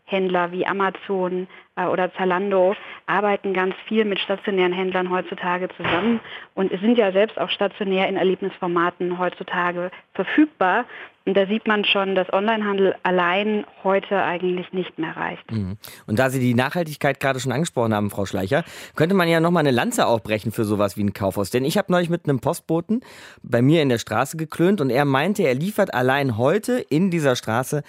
[0.05, 2.75] Online-Händler wie Amazon äh, oder Zalando,
[3.07, 6.21] arbeiten ganz viel mit stationären Händlern heutzutage zusammen
[6.55, 10.85] und sind ja selbst auch stationär in Erlebnisformaten heutzutage verfügbar.
[11.27, 15.51] Und da sieht man schon, dass Onlinehandel allein heute eigentlich nicht mehr reicht.
[15.51, 15.79] Mhm.
[16.07, 18.63] Und da Sie die Nachhaltigkeit gerade schon angesprochen haben, Frau Schleicher,
[18.95, 21.51] könnte man ja nochmal eine Lanze aufbrechen für sowas wie ein Kaufhaus.
[21.51, 23.01] Denn ich habe neulich mit einem Postboten
[23.43, 27.37] bei mir in der Straße geklönt und er meinte, er liefert allein heute in dieser
[27.37, 27.83] Straße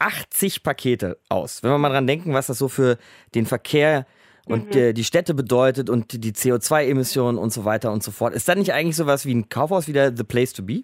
[0.00, 1.62] 80 Pakete aus.
[1.62, 2.98] Wenn wir mal dran denken, was das so für
[3.34, 4.06] den Verkehr
[4.46, 4.94] und mhm.
[4.94, 8.34] die Städte bedeutet und die CO2-Emissionen und so weiter und so fort.
[8.34, 10.82] Ist da nicht eigentlich sowas wie ein Kaufhaus wieder the place to be?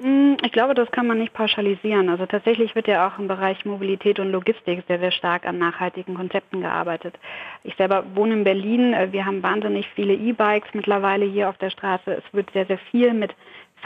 [0.00, 2.08] Hm, ich glaube, das kann man nicht pauschalisieren.
[2.08, 6.14] Also tatsächlich wird ja auch im Bereich Mobilität und Logistik sehr, sehr stark an nachhaltigen
[6.14, 7.14] Konzepten gearbeitet.
[7.62, 8.94] Ich selber wohne in Berlin.
[9.10, 12.10] Wir haben wahnsinnig viele E-Bikes mittlerweile hier auf der Straße.
[12.10, 13.34] Es wird sehr, sehr viel mit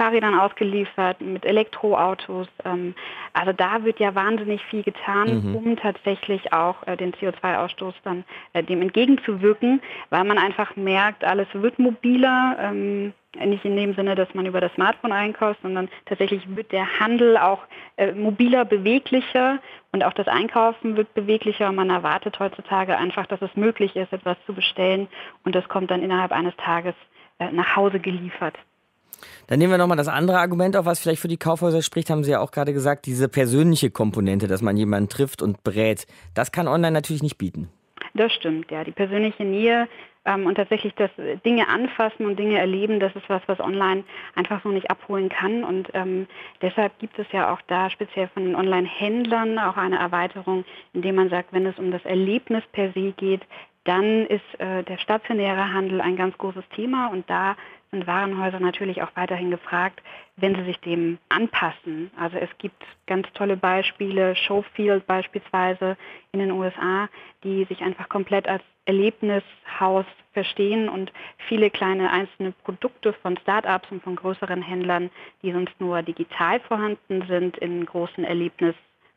[0.01, 2.49] Fahrrädern ausgeliefert, mit Elektroautos.
[2.65, 2.95] Ähm,
[3.35, 5.57] also da wird ja wahnsinnig viel getan, mhm.
[5.57, 11.49] um tatsächlich auch äh, den CO2-Ausstoß dann äh, dem entgegenzuwirken, weil man einfach merkt, alles
[11.53, 12.57] wird mobiler.
[12.59, 13.13] Ähm,
[13.45, 17.37] nicht in dem Sinne, dass man über das Smartphone einkauft, sondern tatsächlich wird der Handel
[17.37, 17.61] auch
[17.97, 19.59] äh, mobiler, beweglicher
[19.93, 21.69] und auch das Einkaufen wird beweglicher.
[21.69, 25.09] Und man erwartet heutzutage einfach, dass es möglich ist, etwas zu bestellen
[25.45, 26.95] und das kommt dann innerhalb eines Tages
[27.39, 28.57] äh, nach Hause geliefert.
[29.47, 32.25] Dann nehmen wir nochmal das andere Argument auf, was vielleicht für die Kaufhäuser spricht, haben
[32.25, 36.07] Sie ja auch gerade gesagt, diese persönliche Komponente, dass man jemanden trifft und berät.
[36.35, 37.69] Das kann online natürlich nicht bieten.
[38.15, 38.85] Das stimmt, ja.
[38.85, 39.89] Die persönliche Nähe
[40.25, 41.11] ähm, und tatsächlich das
[41.45, 44.05] Dinge anfassen und Dinge erleben, das ist was, was online
[44.35, 45.65] einfach so nicht abholen kann.
[45.65, 46.27] Und ähm,
[46.61, 51.31] deshalb gibt es ja auch da speziell von den Online-Händlern auch eine Erweiterung, indem man
[51.31, 53.43] sagt, wenn es um das Erlebnis per se geht,
[53.85, 57.57] dann ist äh, der stationäre Handel ein ganz großes Thema und da
[57.91, 60.01] sind Warenhäuser natürlich auch weiterhin gefragt,
[60.37, 62.11] wenn sie sich dem anpassen.
[62.17, 65.97] Also es gibt ganz tolle Beispiele, Showfield beispielsweise
[66.33, 67.09] in den USA,
[67.43, 71.13] die sich einfach komplett als Erlebnishaus verstehen und
[71.49, 75.11] viele kleine einzelne Produkte von Startups und von größeren Händlern,
[75.43, 78.75] die sonst nur digital vorhanden sind, in großen Erlebnis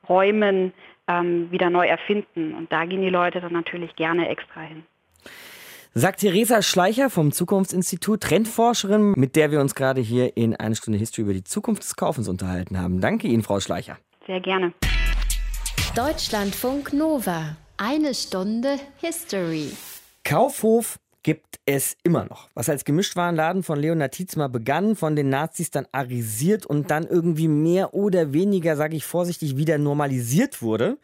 [0.09, 0.73] Räumen
[1.07, 2.53] ähm, wieder neu erfinden.
[2.55, 4.83] Und da gehen die Leute dann natürlich gerne extra hin.
[5.95, 10.97] Sagt Theresa Schleicher vom Zukunftsinstitut, Trendforscherin, mit der wir uns gerade hier in eine Stunde
[10.97, 12.99] History über die Zukunft des Kaufens unterhalten haben.
[12.99, 13.99] Danke Ihnen, Frau Schleicher.
[14.25, 14.73] Sehr gerne.
[15.95, 17.57] Deutschlandfunk Nova.
[17.77, 19.69] Eine Stunde History.
[20.23, 22.49] Kaufhof gibt es immer noch.
[22.55, 27.47] Was als Gemischtwarenladen von Leonard Tietzmer begann, von den Nazis dann arisiert und dann irgendwie
[27.47, 30.97] mehr oder weniger, sage ich vorsichtig, wieder normalisiert wurde,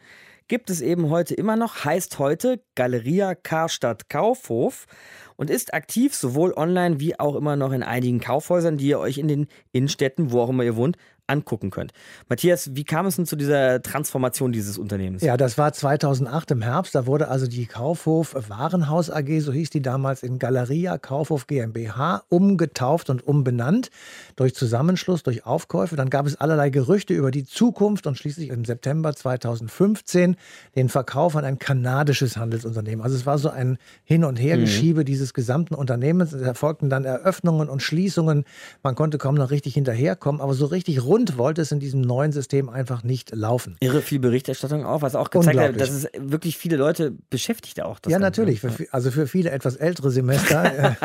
[0.50, 4.88] gibt es eben heute immer noch, heißt heute Galeria Karstadt Kaufhof
[5.36, 9.18] und ist aktiv sowohl online wie auch immer noch in einigen Kaufhäusern, die ihr euch
[9.18, 10.96] in den Innenstädten, wo auch immer ihr wohnt,
[11.30, 11.92] angucken könnt.
[12.28, 15.22] Matthias, wie kam es denn zu dieser Transformation dieses Unternehmens?
[15.22, 16.94] Ja, das war 2008 im Herbst.
[16.94, 22.24] Da wurde also die Kaufhof Warenhaus AG, so hieß die damals, in Galeria Kaufhof GmbH
[22.28, 23.90] umgetauft und umbenannt
[24.36, 25.96] durch Zusammenschluss, durch Aufkäufe.
[25.96, 30.36] Dann gab es allerlei Gerüchte über die Zukunft und schließlich im September 2015
[30.74, 33.04] den Verkauf an ein kanadisches Handelsunternehmen.
[33.04, 35.04] Also es war so ein Hin- und Hergeschiebe mhm.
[35.04, 36.32] dieses gesamten Unternehmens.
[36.32, 38.44] Es erfolgten dann Eröffnungen und Schließungen.
[38.82, 42.00] Man konnte kaum noch richtig hinterherkommen, aber so richtig rund und wollte es in diesem
[42.00, 43.76] neuen System einfach nicht laufen.
[43.80, 47.98] Irre viel Berichterstattung auch, was auch gezeigt hat, dass es wirklich viele Leute beschäftigt auch.
[48.06, 48.60] ja, natürlich.
[48.60, 50.64] Für, also für viele etwas ältere Semester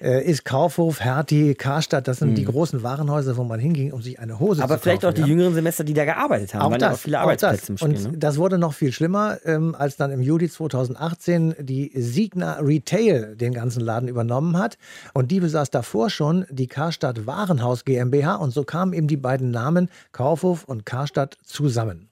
[0.00, 2.34] äh, äh, ist Kaufhof, Hertie, Karstadt, das sind hm.
[2.36, 4.72] die großen Warenhäuser, wo man hinging, um sich eine Hose Aber zu kaufen.
[4.72, 5.26] Aber vielleicht auch die ja.
[5.26, 7.68] jüngeren Semester, die da gearbeitet haben, auch das, auch viele Arbeitsplätze das.
[7.68, 7.88] im Spiel.
[7.88, 8.18] Und ne?
[8.18, 13.52] das wurde noch viel schlimmer, ähm, als dann im Juli 2018 die Signa Retail den
[13.54, 14.78] ganzen Laden übernommen hat.
[15.14, 18.36] Und die besaß davor schon die Karstadt Warenhaus GmbH.
[18.36, 22.08] Und so kamen eben die beiden Namen Kaufhof und Karstadt zusammen.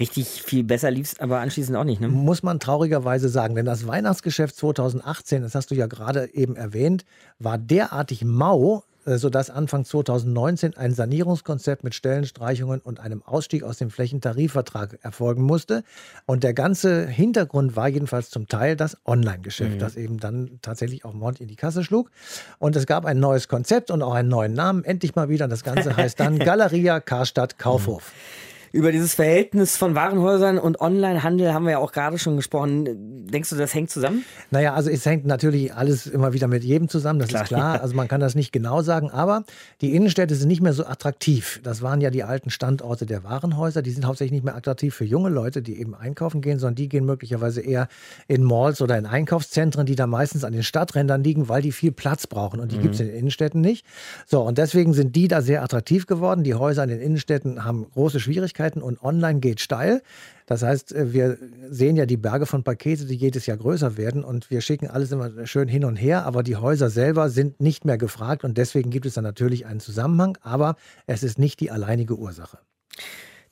[0.00, 2.08] Richtig viel besser lief es aber anschließend auch nicht, ne?
[2.08, 3.54] Muss man traurigerweise sagen.
[3.54, 7.04] Denn das Weihnachtsgeschäft 2018, das hast du ja gerade eben erwähnt,
[7.38, 13.90] war derartig mau, sodass Anfang 2019 ein Sanierungskonzept mit Stellenstreichungen und einem Ausstieg aus dem
[13.90, 15.84] Flächentarifvertrag erfolgen musste.
[16.26, 19.78] Und der ganze Hintergrund war jedenfalls zum Teil das Online-Geschäft, mhm.
[19.78, 22.10] das eben dann tatsächlich auch Mord in die Kasse schlug.
[22.58, 25.48] Und es gab ein neues Konzept und auch einen neuen Namen, endlich mal wieder.
[25.48, 28.12] Das Ganze heißt dann Galeria Karstadt Kaufhof.
[28.12, 28.49] Mhm.
[28.72, 33.26] Über dieses Verhältnis von Warenhäusern und Onlinehandel haben wir ja auch gerade schon gesprochen.
[33.26, 34.24] Denkst du, das hängt zusammen?
[34.52, 37.42] Naja, also es hängt natürlich alles immer wieder mit jedem zusammen, das klar.
[37.42, 37.80] ist klar.
[37.80, 39.42] Also man kann das nicht genau sagen, aber
[39.80, 41.60] die Innenstädte sind nicht mehr so attraktiv.
[41.64, 43.82] Das waren ja die alten Standorte der Warenhäuser.
[43.82, 46.88] Die sind hauptsächlich nicht mehr attraktiv für junge Leute, die eben einkaufen gehen, sondern die
[46.88, 47.88] gehen möglicherweise eher
[48.28, 51.90] in Malls oder in Einkaufszentren, die da meistens an den Stadträndern liegen, weil die viel
[51.90, 52.60] Platz brauchen.
[52.60, 52.82] Und die mhm.
[52.82, 53.84] gibt es in den Innenstädten nicht.
[54.26, 56.44] So, und deswegen sind die da sehr attraktiv geworden.
[56.44, 60.02] Die Häuser in den Innenstädten haben große Schwierigkeiten Möglichkeiten und online geht steil.
[60.46, 61.38] Das heißt, äh, wir
[61.68, 65.12] sehen ja die Berge von Pakete, die jedes Jahr größer werden und wir schicken alles
[65.12, 68.90] immer schön hin und her, aber die Häuser selber sind nicht mehr gefragt und deswegen
[68.90, 72.58] gibt es dann natürlich einen Zusammenhang, aber es ist nicht die alleinige Ursache.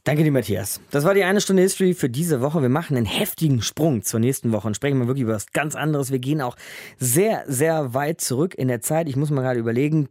[0.05, 0.81] Danke dir, Matthias.
[0.91, 2.63] Das war die eine Stunde History für diese Woche.
[2.63, 5.75] Wir machen einen heftigen Sprung zur nächsten Woche und sprechen mal wirklich über was ganz
[5.75, 6.11] anderes.
[6.11, 6.57] Wir gehen auch
[6.99, 9.07] sehr, sehr weit zurück in der Zeit.
[9.09, 10.09] Ich muss mal gerade überlegen,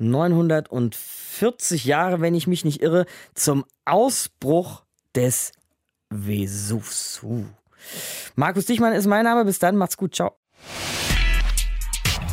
[0.00, 4.82] 1940 Jahre, wenn ich mich nicht irre, zum Ausbruch
[5.14, 5.52] des
[6.10, 7.22] Vesuvs.
[8.34, 9.44] Markus Dichmann ist mein Name.
[9.44, 10.36] Bis dann, macht's gut, ciao.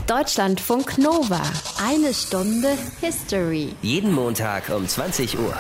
[0.08, 1.42] Deutschlandfunk Nova.
[1.82, 3.74] Eine Stunde History.
[3.82, 5.56] Jeden Montag um 20 Uhr.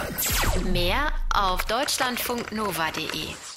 [0.72, 3.51] Mehr auf deutschlandfunknova.de.